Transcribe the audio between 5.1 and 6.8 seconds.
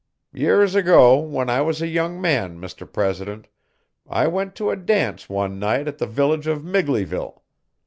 one night at the village of